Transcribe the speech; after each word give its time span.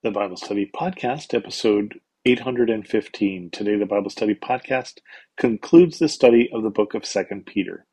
the 0.00 0.10
Bible 0.12 0.36
Study 0.36 0.70
Podcast, 0.72 1.34
episode 1.34 2.00
815. 2.24 3.50
Today, 3.50 3.76
the 3.76 3.84
Bible 3.84 4.10
Study 4.10 4.36
Podcast 4.36 4.98
concludes 5.36 5.98
the 5.98 6.08
study 6.08 6.48
of 6.52 6.62
the 6.62 6.70
book 6.70 6.94
of 6.94 7.02
2 7.02 7.24
Peter. 7.46 7.84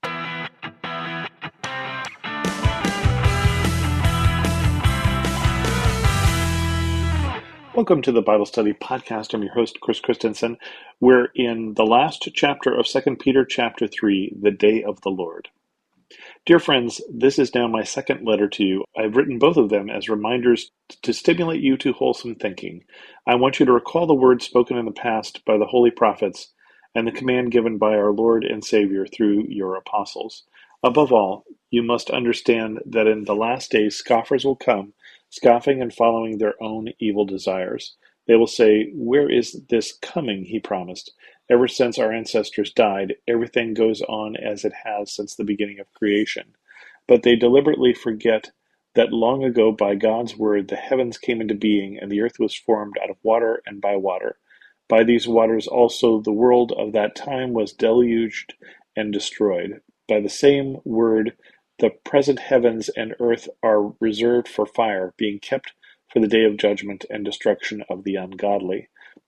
Welcome 7.73 8.03
to 8.03 8.11
the 8.11 8.21
Bible 8.23 8.45
Study 8.45 8.73
Podcast. 8.73 9.33
I'm 9.33 9.41
your 9.41 9.53
host, 9.53 9.79
Chris 9.81 9.99
Christensen. 9.99 10.57
We're 10.99 11.29
in 11.33 11.73
the 11.73 11.87
last 11.87 12.29
chapter 12.35 12.71
of 12.71 12.85
2 12.85 13.15
Peter, 13.15 13.43
chapter 13.43 13.87
3, 13.87 14.35
the 14.39 14.51
day 14.51 14.83
of 14.83 15.01
the 15.01 15.09
Lord. 15.09 15.49
Dear 16.45 16.59
friends, 16.59 17.01
this 17.09 17.39
is 17.39 17.55
now 17.55 17.69
my 17.69 17.85
second 17.85 18.27
letter 18.27 18.49
to 18.49 18.65
you. 18.65 18.85
I've 18.97 19.15
written 19.15 19.39
both 19.39 19.57
of 19.57 19.69
them 19.69 19.89
as 19.89 20.09
reminders 20.09 20.73
to 21.03 21.13
stimulate 21.13 21.63
you 21.63 21.77
to 21.77 21.93
wholesome 21.93 22.35
thinking. 22.35 22.83
I 23.25 23.37
want 23.37 23.61
you 23.61 23.67
to 23.67 23.73
recall 23.73 24.07
the 24.09 24.13
words 24.13 24.45
spoken 24.45 24.77
in 24.77 24.85
the 24.85 24.91
past 24.91 25.45
by 25.45 25.57
the 25.57 25.67
holy 25.67 25.93
prophets 25.93 26.53
and 26.97 27.07
the 27.07 27.13
command 27.13 27.53
given 27.53 27.79
by 27.79 27.95
our 27.95 28.11
Lord 28.11 28.45
and 28.45 28.65
Savior 28.65 29.07
through 29.07 29.45
your 29.49 29.77
apostles. 29.77 30.43
Above 30.83 31.13
all, 31.13 31.45
you 31.71 31.81
must 31.81 32.11
understand 32.11 32.81
that 32.87 33.07
in 33.07 33.23
the 33.25 33.37
last 33.37 33.71
days 33.71 33.95
scoffers 33.95 34.45
will 34.45 34.57
come, 34.57 34.95
scoffing 35.31 35.81
and 35.81 35.95
following 35.95 36.39
their 36.39 36.61
own 36.61 36.89
evil 36.99 37.25
desires. 37.25 37.95
They 38.27 38.35
will 38.35 38.47
say, 38.49 38.91
Where 38.93 39.31
is 39.31 39.61
this 39.69 39.93
coming 39.93 40.45
he 40.45 40.59
promised? 40.59 41.13
Ever 41.49 41.67
since 41.67 41.99
our 41.99 42.11
ancestors 42.11 42.73
died, 42.73 43.15
everything 43.27 43.73
goes 43.75 44.01
on 44.01 44.35
as 44.35 44.65
it 44.65 44.73
has 44.83 45.13
since 45.13 45.35
the 45.35 45.43
beginning 45.43 45.79
of 45.79 45.93
creation. 45.93 46.55
But 47.07 47.23
they 47.23 47.35
deliberately 47.35 47.93
forget 47.93 48.51
that 48.95 49.13
long 49.13 49.43
ago 49.43 49.71
by 49.71 49.95
God's 49.95 50.35
word 50.35 50.69
the 50.69 50.75
heavens 50.75 51.17
came 51.19 51.41
into 51.41 51.53
being 51.55 51.99
and 51.99 52.11
the 52.11 52.21
earth 52.21 52.39
was 52.39 52.55
formed 52.55 52.95
out 53.03 53.11
of 53.11 53.17
water 53.23 53.61
and 53.65 53.79
by 53.81 53.95
water. 53.95 54.37
By 54.87 55.03
these 55.03 55.27
waters 55.27 55.67
also 55.67 56.19
the 56.19 56.31
world 56.31 56.71
of 56.77 56.93
that 56.93 57.15
time 57.15 57.53
was 57.53 57.73
deluged 57.73 58.55
and 58.95 59.13
destroyed. 59.13 59.81
By 60.07 60.21
the 60.21 60.29
same 60.29 60.77
word 60.83 61.37
the 61.79 61.91
present 62.05 62.39
heavens 62.39 62.89
and 62.89 63.15
earth 63.19 63.49
are 63.61 63.93
reserved 63.99 64.47
for 64.47 64.65
fire, 64.65 65.13
being 65.17 65.39
kept 65.39 65.73
for 66.11 66.19
the 66.21 66.27
day 66.27 66.45
of 66.45 66.57
judgment 66.57 67.05
and 67.09 67.25
destruction 67.25 67.83
of 67.89 68.03
the 68.03 68.15
ungodly. 68.15 68.87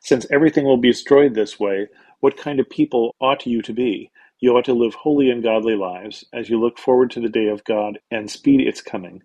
Since 0.00 0.26
everything 0.30 0.64
will 0.64 0.76
be 0.76 0.90
destroyed 0.90 1.34
this 1.34 1.60
way, 1.60 1.88
what 2.20 2.36
kind 2.36 2.60
of 2.60 2.68
people 2.68 3.14
ought 3.20 3.46
you 3.46 3.62
to 3.62 3.72
be? 3.72 4.10
You 4.40 4.56
ought 4.56 4.64
to 4.66 4.72
live 4.72 4.94
holy 4.94 5.30
and 5.30 5.42
godly 5.42 5.76
lives 5.76 6.24
as 6.32 6.48
you 6.48 6.60
look 6.60 6.78
forward 6.78 7.10
to 7.12 7.20
the 7.20 7.28
day 7.28 7.48
of 7.48 7.64
God 7.64 7.98
and 8.10 8.30
speed 8.30 8.60
its 8.60 8.80
coming. 8.80 9.22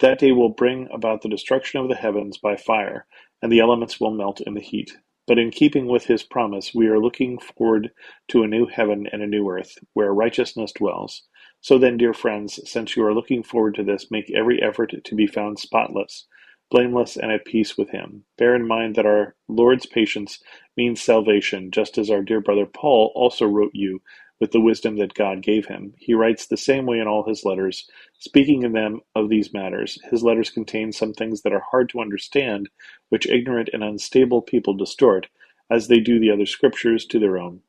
That 0.00 0.18
day 0.18 0.32
will 0.32 0.48
bring 0.48 0.88
about 0.92 1.22
the 1.22 1.28
destruction 1.28 1.80
of 1.80 1.88
the 1.88 1.94
heavens 1.94 2.38
by 2.38 2.56
fire, 2.56 3.06
and 3.42 3.52
the 3.52 3.60
elements 3.60 4.00
will 4.00 4.10
melt 4.10 4.40
in 4.40 4.54
the 4.54 4.60
heat. 4.60 4.96
But 5.26 5.38
in 5.38 5.50
keeping 5.50 5.86
with 5.86 6.06
his 6.06 6.22
promise, 6.22 6.74
we 6.74 6.88
are 6.88 6.98
looking 6.98 7.38
forward 7.38 7.90
to 8.28 8.42
a 8.42 8.48
new 8.48 8.66
heaven 8.66 9.06
and 9.12 9.22
a 9.22 9.26
new 9.26 9.48
earth, 9.48 9.78
where 9.92 10.12
righteousness 10.12 10.72
dwells. 10.72 11.22
So 11.60 11.78
then, 11.78 11.98
dear 11.98 12.14
friends, 12.14 12.58
since 12.70 12.96
you 12.96 13.04
are 13.04 13.14
looking 13.14 13.42
forward 13.42 13.74
to 13.76 13.84
this, 13.84 14.10
make 14.10 14.30
every 14.34 14.62
effort 14.62 14.94
to 15.04 15.14
be 15.14 15.26
found 15.26 15.58
spotless 15.58 16.26
blameless 16.70 17.16
and 17.16 17.32
at 17.32 17.44
peace 17.44 17.76
with 17.78 17.90
him. 17.90 18.24
Bear 18.38 18.54
in 18.54 18.66
mind 18.68 18.96
that 18.96 19.06
our 19.06 19.34
Lord's 19.48 19.86
patience 19.86 20.40
means 20.76 21.02
salvation, 21.02 21.70
just 21.70 21.98
as 21.98 22.10
our 22.10 22.22
dear 22.22 22.40
brother 22.40 22.66
Paul 22.66 23.12
also 23.14 23.46
wrote 23.46 23.72
you 23.74 24.00
with 24.40 24.52
the 24.52 24.60
wisdom 24.60 24.96
that 24.96 25.14
God 25.14 25.42
gave 25.42 25.66
him. 25.66 25.94
He 25.98 26.14
writes 26.14 26.46
the 26.46 26.56
same 26.56 26.86
way 26.86 26.98
in 26.98 27.06
all 27.06 27.24
his 27.28 27.44
letters, 27.44 27.88
speaking 28.18 28.62
in 28.62 28.72
them 28.72 29.00
of 29.14 29.28
these 29.28 29.52
matters. 29.52 29.98
His 30.10 30.22
letters 30.22 30.50
contain 30.50 30.92
some 30.92 31.12
things 31.12 31.42
that 31.42 31.52
are 31.52 31.64
hard 31.70 31.90
to 31.90 32.00
understand, 32.00 32.68
which 33.10 33.28
ignorant 33.28 33.70
and 33.72 33.84
unstable 33.84 34.42
people 34.42 34.74
distort, 34.74 35.28
as 35.70 35.88
they 35.88 36.00
do 36.00 36.18
the 36.18 36.30
other 36.30 36.46
scriptures 36.46 37.04
to 37.06 37.18
their 37.18 37.38
own 37.38 37.60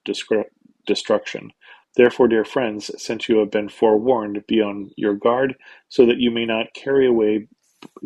destruction. 0.85 1.51
Therefore, 1.97 2.29
dear 2.29 2.45
friends, 2.45 2.89
since 3.01 3.27
you 3.27 3.37
have 3.39 3.51
been 3.51 3.67
forewarned, 3.67 4.45
be 4.47 4.61
on 4.61 4.91
your 4.95 5.13
guard, 5.15 5.55
so 5.89 6.05
that 6.05 6.19
you 6.19 6.31
may 6.31 6.45
not 6.45 6.73
carry 6.73 7.05
away 7.05 7.47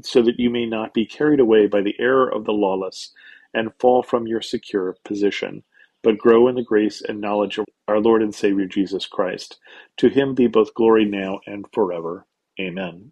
so 0.03 0.22
that 0.24 0.40
you 0.40 0.50
may 0.50 0.66
not 0.66 0.94
be 0.94 1.06
carried 1.06 1.40
away 1.40 1.68
by 1.68 1.81
the 1.81 1.96
error 2.00 2.30
of 2.34 2.46
the 2.46 2.53
lawless 2.53 3.12
and 3.53 3.72
fall 3.80 4.03
from 4.03 4.28
your 4.28 4.41
secure 4.41 4.97
position, 5.06 5.63
but 6.03 6.18
grow 6.18 6.47
in 6.47 6.56
the 6.56 6.63
grace 6.63 7.02
and 7.02 7.22
knowledge 7.22 7.58
of 7.58 7.66
our 7.88 8.00
Lord 8.00 8.24
and 8.24 8.36
Savior 8.36 8.68
Jesus 8.68 9.06
Christ. 9.08 9.59
To 9.97 10.09
him 10.09 10.36
be 10.36 10.47
both 10.47 10.74
glory 10.75 11.06
now 11.06 11.41
and 11.47 11.66
forever. 11.74 12.25
Amen. 12.59 13.12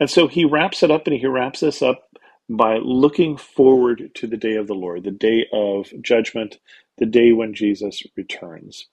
And 0.00 0.10
so 0.10 0.28
he 0.28 0.44
wraps 0.44 0.82
it 0.82 0.90
up 0.90 1.06
and 1.06 1.16
he 1.16 1.26
wraps 1.26 1.60
this 1.60 1.82
up 1.82 2.04
by 2.48 2.78
looking 2.78 3.36
forward 3.36 4.10
to 4.14 4.26
the 4.26 4.36
day 4.36 4.56
of 4.56 4.66
the 4.66 4.74
Lord, 4.74 5.04
the 5.04 5.10
day 5.10 5.46
of 5.52 5.88
judgment, 6.02 6.58
the 6.98 7.06
day 7.06 7.32
when 7.32 7.54
Jesus 7.54 8.02
returns. 8.16 8.88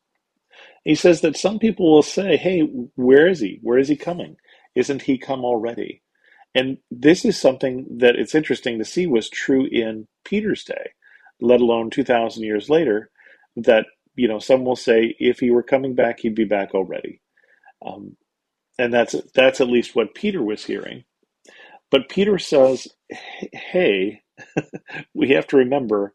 He 0.84 0.96
says 0.96 1.22
that 1.22 1.38
some 1.38 1.60
people 1.60 1.92
will 1.94 2.04
say, 2.04 2.38
Hey, 2.38 2.62
where 2.96 3.28
is 3.28 3.40
he? 3.40 3.60
Where 3.62 3.78
is 3.78 3.88
he 3.90 3.96
coming? 3.96 4.38
Isn't 4.76 5.04
he 5.04 5.18
come 5.18 5.46
already? 5.46 6.02
And 6.56 6.78
this 6.90 7.26
is 7.26 7.40
something 7.40 7.86
that 8.00 8.16
it's 8.16 8.36
interesting 8.36 8.80
to 8.80 8.86
see 8.86 9.08
was 9.08 9.30
true 9.30 9.68
in 9.72 10.08
Peter's 10.26 10.64
day, 10.64 10.92
let 11.42 11.62
alone 11.62 11.90
2,000 11.90 12.44
years 12.44 12.70
later, 12.70 13.10
that, 13.56 13.86
you 14.16 14.28
know, 14.28 14.40
some 14.40 14.66
will 14.66 14.76
say 14.76 15.16
if 15.20 15.40
he 15.40 15.52
were 15.52 15.64
coming 15.64 15.96
back, 15.96 16.20
he'd 16.20 16.36
be 16.36 16.46
back 16.46 16.74
already. 16.74 17.22
Um, 17.86 18.18
and 18.80 18.94
that's, 18.94 19.16
that's 19.36 19.62
at 19.62 19.70
least 19.70 19.96
what 19.96 20.16
Peter 20.16 20.44
was 20.44 20.66
hearing. 20.66 21.04
But 21.92 22.10
Peter 22.10 22.38
says, 22.40 22.88
hey, 23.54 24.22
we 25.14 25.30
have 25.32 25.48
to 25.48 25.58
remember 25.58 26.14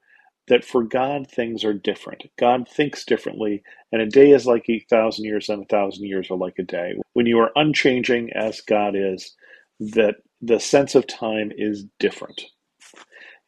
that 0.49 0.65
for 0.65 0.83
God, 0.85 1.31
things 1.31 1.65
are 1.65 1.73
different. 1.75 2.25
God 2.39 2.69
thinks 2.69 3.05
differently, 3.05 3.63
and 3.93 4.03
a 4.03 4.07
day 4.07 4.33
is 4.33 4.47
like 4.47 4.67
a 4.69 4.85
thousand 4.91 5.25
years, 5.25 5.49
and 5.49 5.63
a 5.63 5.67
thousand 5.67 6.07
years 6.07 6.31
are 6.31 6.37
like 6.37 6.59
a 6.59 6.65
day. 6.65 6.95
When 7.15 7.27
you 7.27 7.39
are 7.41 7.53
unchanging 7.57 8.33
as 8.35 8.61
God 8.61 8.95
is, 8.97 9.35
that 9.81 10.17
the 10.43 10.61
sense 10.61 10.95
of 10.95 11.07
time 11.07 11.53
is 11.57 11.87
different. 12.01 12.43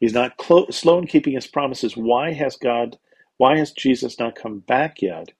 He's 0.00 0.14
not 0.14 0.36
clo- 0.38 0.70
slow 0.70 0.98
in 0.98 1.06
keeping 1.08 1.34
his 1.34 1.46
promises. 1.46 1.96
Why 1.96 2.32
has 2.32 2.56
God, 2.56 2.98
why 3.38 3.58
has 3.58 3.72
Jesus 3.72 4.18
not 4.18 4.36
come 4.36 4.60
back 4.60 5.02
yet? 5.02 5.32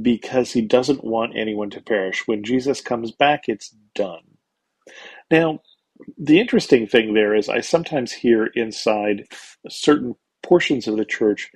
Because 0.00 0.52
he 0.52 0.62
doesn't 0.62 1.04
want 1.04 1.36
anyone 1.36 1.70
to 1.70 1.82
perish. 1.82 2.26
When 2.26 2.44
Jesus 2.44 2.80
comes 2.80 3.12
back, 3.12 3.44
it's 3.48 3.74
done. 3.94 4.22
Now, 5.30 5.60
the 6.18 6.40
interesting 6.40 6.86
thing 6.86 7.14
there 7.14 7.34
is 7.34 7.48
I 7.48 7.60
sometimes 7.60 8.12
hear 8.12 8.46
inside 8.46 9.26
certain 9.68 10.16
portions 10.42 10.88
of 10.88 10.96
the 10.98 11.06
church 11.06 11.48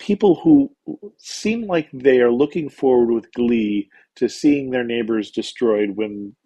people 0.00 0.36
who 0.36 0.72
seem 1.18 1.66
like 1.68 1.90
they 1.94 2.20
are 2.20 2.32
looking 2.32 2.70
forward 2.70 3.14
with 3.14 3.32
glee 3.34 3.90
to 4.16 4.28
seeing 4.30 4.70
their 4.70 4.84
neighbors 4.84 5.32
destroyed 5.32 5.92
when 5.96 6.36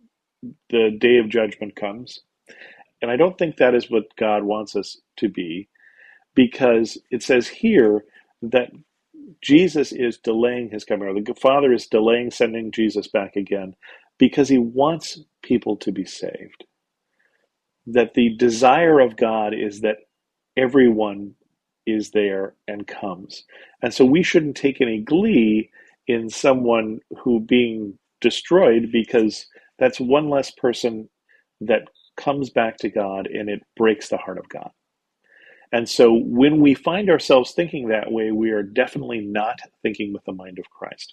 the 0.70 0.90
day 0.98 1.18
of 1.18 1.28
judgment 1.28 1.76
comes. 1.76 2.20
And 3.02 3.10
I 3.10 3.16
don't 3.16 3.38
think 3.38 3.56
that 3.56 3.74
is 3.74 3.90
what 3.90 4.16
God 4.16 4.44
wants 4.44 4.76
us 4.76 4.98
to 5.18 5.28
be, 5.28 5.68
because 6.34 6.98
it 7.10 7.22
says 7.22 7.48
here 7.48 8.04
that 8.42 8.70
Jesus 9.42 9.92
is 9.92 10.18
delaying 10.18 10.70
his 10.70 10.84
coming, 10.84 11.08
or 11.08 11.20
the 11.20 11.34
Father 11.34 11.72
is 11.72 11.86
delaying 11.86 12.30
sending 12.30 12.72
Jesus 12.72 13.08
back 13.08 13.36
again 13.36 13.76
because 14.18 14.48
he 14.48 14.58
wants 14.58 15.20
people 15.42 15.76
to 15.78 15.92
be 15.92 16.04
saved. 16.04 16.64
That 17.86 18.14
the 18.14 18.30
desire 18.36 19.00
of 19.00 19.16
God 19.16 19.54
is 19.54 19.80
that 19.82 19.98
everyone 20.56 21.34
is 21.86 22.10
there 22.12 22.54
and 22.68 22.86
comes. 22.86 23.44
And 23.82 23.92
so 23.94 24.04
we 24.04 24.22
shouldn't 24.22 24.56
take 24.56 24.80
any 24.80 25.00
glee 25.00 25.70
in 26.06 26.30
someone 26.30 27.00
who 27.20 27.40
being 27.40 27.98
destroyed 28.20 28.90
because 28.92 29.46
that's 29.82 30.00
one 30.00 30.30
less 30.30 30.52
person 30.52 31.10
that 31.62 31.82
comes 32.18 32.50
back 32.50 32.78
to 32.78 32.90
God 32.90 33.28
and 33.28 33.50
it 33.50 33.62
breaks 33.76 34.10
the 34.10 34.18
heart 34.18 34.38
of 34.38 34.48
God. 34.50 34.70
And 35.72 35.88
so 35.88 36.12
when 36.14 36.60
we 36.60 36.74
find 36.74 37.10
ourselves 37.10 37.52
thinking 37.52 37.88
that 37.88 38.12
way, 38.12 38.32
we 38.32 38.52
are 38.52 38.62
definitely 38.62 39.20
not 39.20 39.60
thinking 39.82 40.12
with 40.12 40.24
the 40.24 40.32
mind 40.32 40.58
of 40.58 40.70
Christ. 40.70 41.06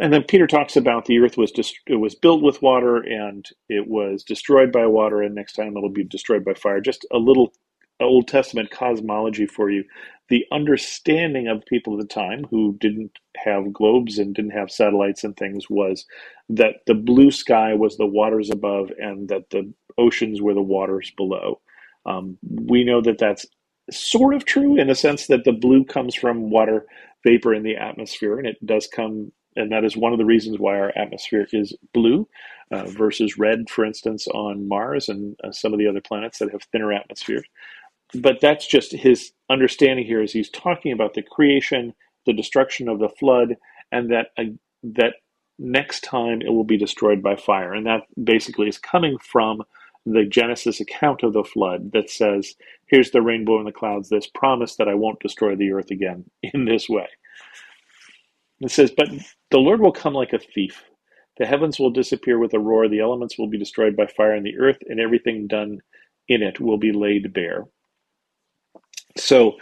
and 0.00 0.12
then 0.12 0.24
Peter 0.24 0.46
talks 0.46 0.76
about 0.76 1.06
the 1.06 1.18
earth 1.20 1.36
was 1.38 1.52
dist- 1.52 1.80
it 1.86 1.96
was 1.96 2.14
built 2.14 2.42
with 2.42 2.62
water 2.62 2.98
and 2.98 3.46
it 3.68 3.86
was 3.88 4.24
destroyed 4.24 4.72
by 4.72 4.86
water, 4.86 5.22
and 5.22 5.34
next 5.34 5.54
time 5.54 5.76
it'll 5.76 5.88
be 5.90 6.04
destroyed 6.04 6.44
by 6.44 6.54
fire. 6.54 6.80
Just 6.80 7.06
a 7.12 7.18
little 7.18 7.52
Old 8.00 8.28
Testament 8.28 8.70
cosmology 8.70 9.46
for 9.46 9.70
you. 9.70 9.84
The 10.30 10.46
understanding 10.52 11.48
of 11.48 11.66
people 11.66 11.94
at 11.94 12.00
the 12.00 12.14
time 12.14 12.46
who 12.50 12.76
didn't 12.80 13.18
have 13.36 13.72
globes 13.72 14.18
and 14.18 14.34
didn't 14.34 14.52
have 14.52 14.70
satellites 14.70 15.24
and 15.24 15.36
things 15.36 15.70
was 15.70 16.06
that 16.48 16.76
the 16.86 16.94
blue 16.94 17.30
sky 17.32 17.74
was 17.74 17.96
the 17.96 18.06
waters 18.06 18.50
above 18.50 18.90
and 18.98 19.28
that 19.28 19.50
the 19.50 19.72
oceans 19.98 20.40
were 20.40 20.54
the 20.54 20.62
waters 20.62 21.12
below. 21.16 21.60
Um, 22.06 22.38
we 22.42 22.84
know 22.84 23.02
that 23.02 23.18
that's 23.18 23.46
sort 23.90 24.34
of 24.34 24.44
true 24.46 24.80
in 24.80 24.88
the 24.88 24.96
sense 24.96 25.26
that 25.28 25.44
the 25.44 25.52
blue 25.52 25.84
comes 25.84 26.14
from 26.14 26.50
water 26.50 26.86
vapor 27.24 27.54
in 27.54 27.64
the 27.64 27.76
atmosphere, 27.76 28.38
and 28.38 28.46
it 28.46 28.64
does 28.64 28.86
come, 28.86 29.32
and 29.56 29.72
that 29.72 29.84
is 29.84 29.96
one 29.96 30.12
of 30.12 30.18
the 30.18 30.24
reasons 30.24 30.58
why 30.58 30.78
our 30.78 30.92
atmosphere 30.96 31.46
is 31.52 31.76
blue 31.92 32.28
uh, 32.70 32.84
versus 32.84 33.38
red, 33.38 33.68
for 33.68 33.84
instance, 33.84 34.28
on 34.28 34.68
Mars 34.68 35.08
and 35.08 35.36
uh, 35.44 35.52
some 35.52 35.72
of 35.72 35.80
the 35.80 35.88
other 35.88 36.00
planets 36.00 36.38
that 36.38 36.52
have 36.52 36.62
thinner 36.72 36.92
atmospheres 36.92 37.44
but 38.14 38.40
that's 38.40 38.66
just 38.66 38.92
his 38.92 39.32
understanding 39.50 40.06
here 40.06 40.22
is 40.22 40.32
he's 40.32 40.50
talking 40.50 40.92
about 40.92 41.14
the 41.14 41.22
creation, 41.22 41.94
the 42.26 42.32
destruction 42.32 42.88
of 42.88 42.98
the 42.98 43.08
flood, 43.08 43.56
and 43.92 44.10
that 44.12 44.28
uh, 44.38 44.44
that 44.82 45.14
next 45.58 46.02
time 46.02 46.42
it 46.42 46.50
will 46.50 46.64
be 46.64 46.78
destroyed 46.78 47.22
by 47.22 47.36
fire, 47.36 47.74
and 47.74 47.86
that 47.86 48.02
basically 48.22 48.68
is 48.68 48.78
coming 48.78 49.18
from 49.18 49.62
the 50.06 50.24
Genesis 50.24 50.80
account 50.80 51.22
of 51.22 51.32
the 51.34 51.44
flood 51.44 51.92
that 51.92 52.10
says, 52.10 52.54
"Here's 52.88 53.10
the 53.12 53.22
rainbow 53.22 53.58
in 53.60 53.66
the 53.66 53.72
clouds, 53.72 54.08
this 54.08 54.28
promise 54.28 54.76
that 54.76 54.88
I 54.88 54.94
won't 54.94 55.20
destroy 55.20 55.56
the 55.56 55.72
earth 55.72 55.90
again 55.90 56.24
in 56.42 56.64
this 56.66 56.88
way." 56.88 57.08
It 58.60 58.70
says, 58.72 58.92
"But 58.96 59.10
the 59.50 59.58
Lord 59.58 59.80
will 59.80 59.92
come 59.92 60.14
like 60.14 60.32
a 60.32 60.38
thief." 60.40 60.84
The 61.38 61.46
heavens 61.46 61.80
will 61.80 61.90
disappear 61.90 62.38
with 62.38 62.54
a 62.54 62.60
roar, 62.60 62.88
the 62.88 63.00
elements 63.00 63.38
will 63.38 63.48
be 63.48 63.58
destroyed 63.58 63.96
by 63.96 64.06
fire, 64.06 64.34
and 64.34 64.46
the 64.46 64.58
earth 64.58 64.78
and 64.88 65.00
everything 65.00 65.46
done 65.48 65.80
in 66.28 66.42
it 66.42 66.60
will 66.60 66.78
be 66.78 66.92
laid 66.92 67.32
bare. 67.32 67.66
So 69.16 69.56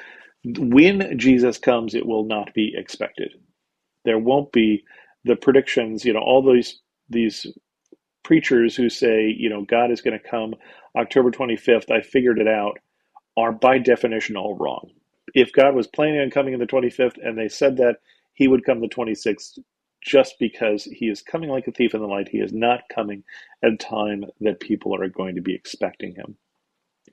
when 0.44 1.18
Jesus 1.18 1.58
comes, 1.58 1.94
it 1.94 2.06
will 2.06 2.24
not 2.24 2.54
be 2.54 2.74
expected. 2.76 3.32
There 4.04 4.18
won't 4.18 4.52
be 4.52 4.84
the 5.24 5.36
predictions, 5.36 6.04
you 6.04 6.14
know, 6.14 6.20
all 6.20 6.42
these 6.42 6.80
these 7.10 7.46
preachers 8.24 8.76
who 8.76 8.88
say, 8.90 9.34
you 9.36 9.50
know, 9.50 9.64
God 9.64 9.90
is 9.90 10.00
going 10.02 10.18
to 10.18 10.28
come 10.30 10.54
October 10.96 11.30
25th, 11.30 11.90
I 11.90 12.00
figured 12.02 12.38
it 12.40 12.48
out, 12.48 12.78
are 13.38 13.52
by 13.52 13.78
definition 13.78 14.36
all 14.36 14.56
wrong. 14.56 14.90
If 15.34 15.52
God 15.52 15.74
was 15.76 15.88
planning 15.88 16.20
on 16.20 16.30
coming 16.30 16.54
on 16.54 16.60
the 16.60 16.66
25th 16.66 17.18
and 17.22 17.38
they 17.38 17.48
said 17.48 17.78
that 17.78 17.98
he 18.34 18.48
would 18.48 18.64
come 18.66 18.80
the 18.80 18.88
26th 18.88 19.60
just 20.02 20.36
because 20.40 20.84
he 20.84 21.08
is 21.08 21.22
coming 21.22 21.50
like 21.50 21.68
a 21.68 21.72
thief 21.72 21.94
in 21.94 22.02
the 22.02 22.08
night, 22.08 22.28
he 22.30 22.38
is 22.38 22.52
not 22.52 22.82
coming 22.94 23.24
at 23.64 23.72
a 23.72 23.78
time 23.78 24.24
that 24.42 24.60
people 24.60 24.94
are 24.94 25.08
going 25.08 25.36
to 25.36 25.42
be 25.42 25.54
expecting 25.54 26.14
him. 26.16 26.36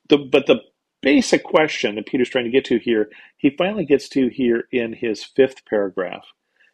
The, 0.10 0.18
but 0.20 0.48
the 0.48 0.62
basic 1.06 1.44
question 1.44 1.96
that 1.96 2.08
Peter's 2.08 2.30
trying 2.30 2.46
to 2.46 2.52
get 2.52 2.66
to 2.66 2.80
here, 2.80 3.10
he 3.38 3.52
finally 3.52 3.86
gets 3.86 4.10
to 4.10 4.28
here 4.28 4.68
in 4.72 4.92
his 4.92 5.24
fifth 5.24 5.64
paragraph. 5.70 6.26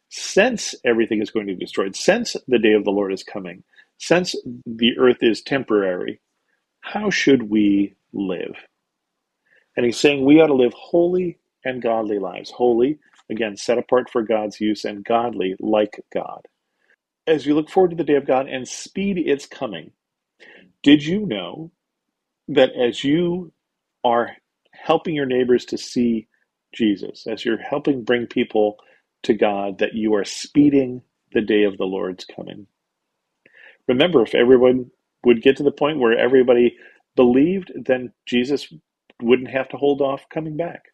Since 0.08 0.74
everything 0.86 1.22
is 1.22 1.32
going 1.32 1.48
to 1.48 1.54
be 1.54 1.60
destroyed, 1.60 1.98
since 1.98 2.38
the 2.48 2.58
day 2.58 2.72
of 2.72 2.86
the 2.86 2.92
Lord 2.92 3.14
is 3.14 3.24
coming, 3.24 3.64
since 3.98 4.34
the 4.66 4.98
earth 4.98 5.18
is 5.20 5.42
temporary, 5.42 6.22
how 6.80 7.10
should 7.10 7.50
we 7.50 7.96
live? 8.14 8.56
And 9.76 9.86
he's 9.86 9.98
saying 9.98 10.26
we 10.26 10.42
ought 10.42 10.48
to 10.48 10.54
live 10.54 10.74
holy 10.74 11.38
and 11.66 11.82
godly 11.82 12.18
lives. 12.18 12.52
Holy, 12.52 13.00
again, 13.30 13.58
set 13.58 13.78
apart 13.78 14.10
for 14.10 14.22
God's 14.22 14.62
use, 14.62 14.86
and 14.86 15.04
godly, 15.04 15.56
like 15.60 16.00
God. 16.14 16.48
As 17.28 17.46
we 17.46 17.54
look 17.54 17.70
forward 17.70 17.92
to 17.92 17.98
the 17.98 18.06
day 18.06 18.16
of 18.16 18.26
God 18.28 18.48
and 18.48 18.68
speed 18.68 19.18
its 19.18 19.46
coming, 19.46 19.92
did 20.84 21.04
you 21.04 21.26
know 21.26 21.72
that 22.48 22.72
as 22.74 23.04
you 23.04 23.52
are 24.04 24.32
helping 24.72 25.16
your 25.16 25.26
neighbors 25.26 25.66
to 25.66 25.78
see 25.78 26.28
Jesus, 26.74 27.28
as 27.28 27.46
you're 27.46 27.58
helping 27.58 28.04
bring 28.04 28.28
people 28.28 28.78
to 29.24 29.34
God, 29.34 29.80
that 29.80 29.94
you 29.94 30.16
are 30.16 30.26
speeding 30.26 31.02
the 31.34 31.42
day 31.42 31.64
of 31.64 31.78
the 31.78 31.86
Lord's 31.86 32.26
coming. 32.26 32.68
Remember, 33.88 34.24
if 34.24 34.36
everyone 34.36 34.92
would 35.24 35.42
get 35.42 35.58
to 35.58 35.64
the 35.64 35.72
point 35.72 36.00
where 36.00 36.18
everybody 36.18 36.78
believed, 37.16 37.72
then 37.76 38.14
Jesus 38.26 38.74
wouldn't 39.22 39.50
have 39.52 39.70
to 39.70 39.78
hold 39.78 40.02
off 40.02 40.30
coming 40.30 40.58
back. 40.58 40.86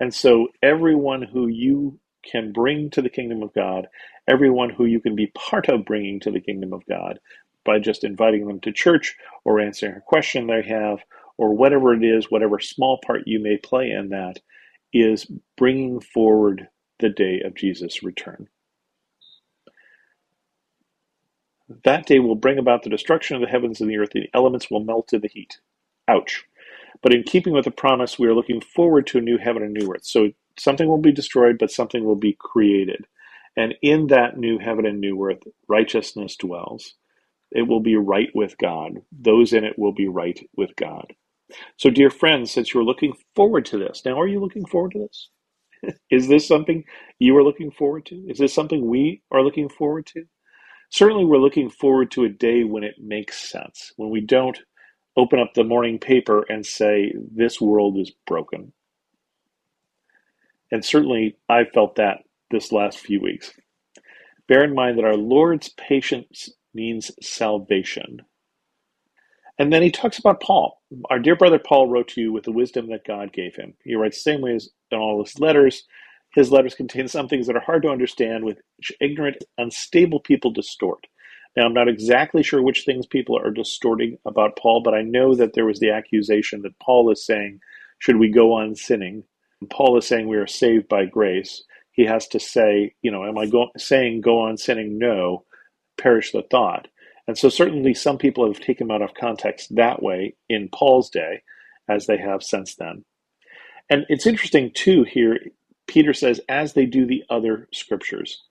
And 0.00 0.12
so, 0.12 0.48
everyone 0.62 1.22
who 1.22 1.46
you 1.48 1.98
can 2.22 2.52
bring 2.52 2.90
to 2.90 3.02
the 3.02 3.08
kingdom 3.08 3.42
of 3.42 3.54
God, 3.54 3.86
everyone 4.28 4.70
who 4.70 4.84
you 4.84 5.00
can 5.00 5.16
be 5.16 5.28
part 5.28 5.68
of 5.68 5.84
bringing 5.84 6.20
to 6.20 6.30
the 6.30 6.40
kingdom 6.40 6.72
of 6.72 6.84
God 6.86 7.18
by 7.64 7.78
just 7.78 8.04
inviting 8.04 8.46
them 8.46 8.60
to 8.60 8.72
church 8.72 9.16
or 9.44 9.60
answering 9.60 9.96
a 9.96 10.00
question 10.00 10.46
they 10.46 10.62
have 10.62 11.00
or 11.38 11.54
whatever 11.54 11.94
it 11.94 12.04
is, 12.04 12.30
whatever 12.30 12.60
small 12.60 13.00
part 13.06 13.22
you 13.26 13.40
may 13.40 13.56
play 13.58 13.90
in 13.90 14.10
that, 14.10 14.40
is 14.92 15.26
bringing 15.56 16.00
forward 16.00 16.68
the 17.00 17.10
day 17.10 17.42
of 17.44 17.54
Jesus' 17.54 18.02
return. 18.02 18.48
That 21.84 22.06
day 22.06 22.20
will 22.20 22.36
bring 22.36 22.58
about 22.58 22.84
the 22.84 22.90
destruction 22.90 23.36
of 23.36 23.42
the 23.42 23.48
heavens 23.48 23.80
and 23.80 23.90
the 23.90 23.98
earth, 23.98 24.10
the 24.12 24.28
elements 24.34 24.70
will 24.70 24.84
melt 24.84 25.08
to 25.08 25.18
the 25.18 25.28
heat. 25.28 25.58
Ouch. 26.08 26.44
But 27.02 27.14
in 27.14 27.22
keeping 27.22 27.52
with 27.52 27.64
the 27.66 27.70
promise, 27.70 28.18
we 28.18 28.28
are 28.28 28.34
looking 28.34 28.60
forward 28.60 29.06
to 29.08 29.18
a 29.18 29.22
new 29.22 29.38
heaven 29.38 29.62
and 29.62 29.74
new 29.74 29.92
earth. 29.92 30.04
So 30.04 30.30
something 30.58 30.88
will 30.88 30.98
be 30.98 31.12
destroyed, 31.12 31.58
but 31.58 31.70
something 31.70 32.04
will 32.04 32.16
be 32.16 32.36
created. 32.38 33.06
And 33.56 33.74
in 33.82 34.08
that 34.08 34.36
new 34.38 34.58
heaven 34.58 34.86
and 34.86 35.00
new 35.00 35.22
earth, 35.24 35.42
righteousness 35.68 36.36
dwells. 36.36 36.94
It 37.52 37.62
will 37.68 37.80
be 37.80 37.96
right 37.96 38.30
with 38.34 38.58
God. 38.58 39.02
Those 39.12 39.52
in 39.52 39.64
it 39.64 39.78
will 39.78 39.94
be 39.94 40.08
right 40.08 40.38
with 40.56 40.76
God. 40.76 41.14
So, 41.78 41.90
dear 41.90 42.10
friends, 42.10 42.50
since 42.52 42.74
you're 42.74 42.84
looking 42.84 43.14
forward 43.36 43.66
to 43.66 43.78
this, 43.78 44.02
now 44.04 44.20
are 44.20 44.28
you 44.28 44.40
looking 44.40 44.66
forward 44.66 44.92
to 44.92 45.00
this? 45.00 45.30
Is 46.10 46.28
this 46.28 46.46
something 46.48 46.84
you 47.18 47.36
are 47.36 47.44
looking 47.44 47.70
forward 47.70 48.06
to? 48.06 48.16
Is 48.28 48.38
this 48.38 48.54
something 48.54 48.86
we 48.88 49.22
are 49.32 49.42
looking 49.42 49.68
forward 49.68 50.06
to? 50.14 50.24
Certainly, 50.90 51.26
we're 51.26 51.38
looking 51.38 51.70
forward 51.70 52.10
to 52.12 52.24
a 52.24 52.28
day 52.28 52.64
when 52.64 52.84
it 52.84 52.96
makes 53.00 53.50
sense, 53.50 53.92
when 53.96 54.10
we 54.10 54.20
don't 54.20 54.58
open 55.16 55.40
up 55.40 55.54
the 55.54 55.64
morning 55.64 55.98
paper 55.98 56.44
and 56.48 56.64
say, 56.66 57.12
This 57.34 57.60
world 57.60 57.98
is 57.98 58.12
broken. 58.26 58.72
And 60.72 60.84
certainly, 60.84 61.36
I 61.48 61.64
felt 61.64 61.96
that 61.96 62.18
this 62.50 62.72
last 62.72 62.98
few 62.98 63.20
weeks. 63.20 63.52
Bear 64.48 64.64
in 64.64 64.74
mind 64.74 64.98
that 64.98 65.04
our 65.04 65.16
Lord's 65.16 65.70
patience 65.70 66.50
means 66.74 67.10
salvation. 67.22 68.20
And 69.58 69.72
then 69.72 69.82
he 69.82 69.92
talks 69.92 70.20
about 70.20 70.42
Paul. 70.42 70.82
Our 71.10 71.20
dear 71.20 71.36
brother 71.36 71.60
Paul 71.60 71.88
wrote 71.88 72.10
to 72.10 72.22
you 72.22 72.34
with 72.34 72.44
the 72.44 72.52
wisdom 72.52 72.88
that 72.90 73.06
God 73.08 73.32
gave 73.32 73.56
him. 73.56 73.74
He 73.84 73.96
writes 73.96 74.18
the 74.18 74.32
same 74.32 74.42
way 74.42 74.56
as 74.56 74.70
in 74.92 74.98
all 74.98 75.24
his 75.24 75.40
letters. 75.40 75.84
His 76.34 76.52
letters 76.52 76.76
contain 76.76 77.08
some 77.08 77.28
things 77.30 77.48
that 77.48 77.56
are 77.56 77.62
hard 77.62 77.84
to 77.84 77.90
understand, 77.90 78.44
which 78.44 78.58
ignorant, 79.00 79.38
unstable 79.58 80.20
people 80.20 80.52
distort. 80.52 81.06
Now, 81.56 81.66
I'm 81.66 81.74
not 81.74 81.88
exactly 81.88 82.44
sure 82.44 82.62
which 82.62 82.84
things 82.84 83.06
people 83.06 83.38
are 83.38 83.52
distorting 83.52 84.18
about 84.26 84.58
Paul, 84.58 84.82
but 84.84 84.94
I 84.94 85.04
know 85.04 85.36
that 85.36 85.54
there 85.54 85.66
was 85.66 85.80
the 85.80 85.92
accusation 85.92 86.62
that 86.64 86.78
Paul 86.80 87.10
is 87.12 87.26
saying, 87.26 87.62
should 88.00 88.18
we 88.18 88.30
go 88.30 88.52
on 88.54 88.76
sinning? 88.76 89.24
And 89.62 89.70
Paul 89.70 89.98
is 89.98 90.06
saying 90.06 90.28
we 90.28 90.36
are 90.36 90.48
saved 90.48 90.90
by 90.90 91.06
grace. 91.06 91.64
He 91.92 92.04
has 92.06 92.28
to 92.30 92.42
say, 92.42 92.94
you 93.02 93.12
know, 93.12 93.24
am 93.26 93.38
I 93.38 93.46
go- 93.46 93.70
saying 93.78 94.20
go 94.20 94.40
on 94.42 94.58
sinning? 94.58 94.98
No, 94.98 95.46
perish 95.98 96.32
the 96.32 96.42
thought. 96.52 96.88
And 97.28 97.36
so, 97.36 97.48
certainly, 97.48 97.94
some 97.94 98.18
people 98.18 98.46
have 98.46 98.60
taken 98.60 98.86
him 98.86 98.90
out 98.92 99.02
of 99.02 99.14
context 99.14 99.74
that 99.74 100.02
way 100.02 100.36
in 100.48 100.68
Paul's 100.72 101.10
day, 101.10 101.42
as 101.88 102.06
they 102.06 102.18
have 102.18 102.42
since 102.42 102.76
then. 102.76 103.04
And 103.90 104.04
it's 104.08 104.26
interesting, 104.26 104.70
too, 104.74 105.04
here, 105.04 105.38
Peter 105.86 106.12
says, 106.12 106.40
as 106.48 106.72
they 106.72 106.86
do 106.86 107.06
the 107.06 107.24
other 107.30 107.68
scriptures. 107.72 108.42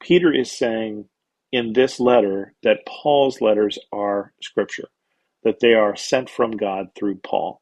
Peter 0.00 0.32
is 0.32 0.50
saying 0.50 1.06
in 1.52 1.72
this 1.72 2.00
letter 2.00 2.54
that 2.62 2.86
Paul's 2.86 3.40
letters 3.40 3.78
are 3.92 4.32
scripture, 4.42 4.88
that 5.44 5.60
they 5.60 5.74
are 5.74 5.96
sent 5.96 6.30
from 6.30 6.52
God 6.52 6.88
through 6.96 7.16
Paul. 7.16 7.60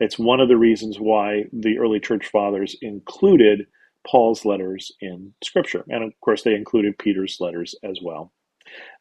It's 0.00 0.18
one 0.18 0.40
of 0.40 0.48
the 0.48 0.56
reasons 0.56 0.98
why 0.98 1.44
the 1.52 1.78
early 1.78 2.00
church 2.00 2.26
fathers 2.26 2.76
included 2.82 3.66
Paul's 4.06 4.44
letters 4.44 4.92
in 5.00 5.34
scripture. 5.42 5.84
And 5.88 6.02
of 6.04 6.12
course, 6.20 6.42
they 6.42 6.54
included 6.54 6.98
Peter's 6.98 7.38
letters 7.40 7.74
as 7.82 8.00
well. 8.02 8.32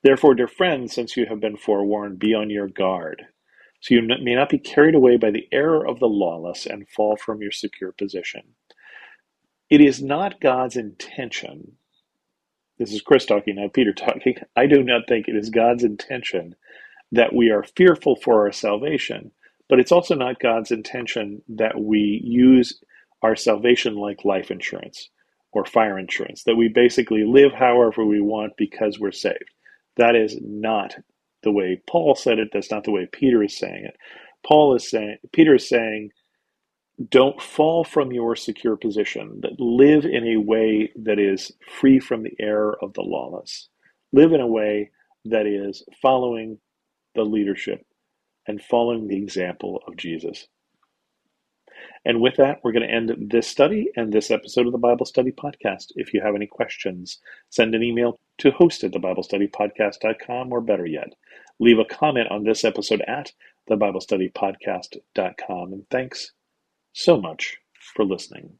Therefore, 0.03 0.35
dear 0.35 0.47
friends, 0.47 0.93
since 0.93 1.17
you 1.17 1.25
have 1.27 1.41
been 1.41 1.57
forewarned, 1.57 2.19
be 2.19 2.33
on 2.35 2.49
your 2.49 2.67
guard, 2.69 3.25
so 3.81 3.95
you 3.95 4.01
may 4.03 4.35
not 4.35 4.49
be 4.49 4.59
carried 4.59 4.95
away 4.95 5.17
by 5.17 5.31
the 5.31 5.47
error 5.51 5.87
of 5.87 5.99
the 5.99 6.07
lawless 6.07 6.65
and 6.67 6.89
fall 6.89 7.17
from 7.17 7.41
your 7.41 7.51
secure 7.51 7.91
position. 7.93 8.43
It 9.69 9.81
is 9.81 10.01
not 10.03 10.41
God's 10.41 10.77
intention. 10.77 11.73
This 12.79 12.93
is 12.93 13.01
Chris 13.01 13.25
talking, 13.25 13.55
not 13.57 13.73
Peter 13.73 13.93
talking. 13.93 14.35
I 14.57 14.67
do 14.67 14.83
not 14.83 15.03
think 15.09 15.27
it 15.27 15.35
is 15.35 15.49
God's 15.51 15.83
intention 15.83 16.55
that 17.13 17.35
we 17.35 17.51
are 17.51 17.63
fearful 17.63 18.17
for 18.17 18.43
our 18.45 18.53
salvation, 18.53 19.31
but 19.69 19.79
it's 19.81 19.93
also 19.93 20.15
not 20.15 20.41
God's 20.41 20.71
intention 20.71 21.43
that 21.49 21.79
we 21.81 22.21
use 22.25 22.81
our 23.23 23.35
salvation 23.37 23.95
like 23.97 24.25
life 24.25 24.51
insurance. 24.51 25.09
or 25.53 25.65
fire 25.65 25.99
insurance, 25.99 26.45
that 26.45 26.57
we 26.57 26.69
basically 26.69 27.25
live 27.25 27.53
however 27.53 28.05
we 28.05 28.21
want 28.21 28.53
because 28.57 28.99
we're 28.99 29.11
saved. 29.11 29.52
That 29.97 30.15
is 30.15 30.37
not 30.41 30.95
the 31.43 31.51
way 31.51 31.81
Paul 31.87 32.15
said 32.15 32.39
it. 32.39 32.49
That's 32.51 32.71
not 32.71 32.83
the 32.83 32.91
way 32.91 33.07
Peter 33.11 33.43
is 33.43 33.57
saying 33.57 33.85
it. 33.85 33.97
Paul 34.45 34.75
is 34.75 34.89
saying, 34.89 35.17
Peter 35.31 35.55
is 35.55 35.67
saying, 35.67 36.11
don't 37.09 37.41
fall 37.41 37.83
from 37.83 38.11
your 38.11 38.35
secure 38.35 38.77
position, 38.77 39.39
but 39.41 39.59
live 39.59 40.05
in 40.05 40.27
a 40.27 40.39
way 40.39 40.91
that 40.95 41.19
is 41.19 41.51
free 41.79 41.99
from 41.99 42.23
the 42.23 42.35
error 42.39 42.77
of 42.81 42.93
the 42.93 43.01
lawless. 43.01 43.67
Live 44.11 44.31
in 44.31 44.41
a 44.41 44.47
way 44.47 44.91
that 45.25 45.45
is 45.47 45.83
following 46.01 46.59
the 47.15 47.23
leadership 47.23 47.85
and 48.47 48.61
following 48.61 49.07
the 49.07 49.17
example 49.17 49.81
of 49.87 49.97
Jesus. 49.97 50.47
And 52.05 52.21
with 52.21 52.35
that, 52.37 52.59
we're 52.63 52.73
going 52.73 52.87
to 52.87 52.93
end 52.93 53.11
this 53.31 53.47
study 53.47 53.89
and 53.95 54.11
this 54.11 54.29
episode 54.29 54.67
of 54.67 54.71
the 54.71 54.77
Bible 54.77 55.05
Study 55.05 55.31
Podcast. 55.31 55.87
If 55.95 56.13
you 56.13 56.21
have 56.21 56.35
any 56.35 56.47
questions, 56.47 57.19
send 57.49 57.73
an 57.73 57.83
email 57.83 58.19
to 58.39 58.51
host 58.51 58.83
at 58.83 58.91
thebiblestudypodcast.com 58.91 60.51
or 60.51 60.61
better 60.61 60.85
yet, 60.85 61.13
leave 61.59 61.79
a 61.79 61.85
comment 61.85 62.29
on 62.29 62.43
this 62.43 62.63
episode 62.63 63.01
at 63.07 63.31
thebiblestudypodcast.com. 63.69 65.73
And 65.73 65.89
thanks 65.89 66.33
so 66.93 67.19
much 67.19 67.57
for 67.95 68.05
listening. 68.05 68.59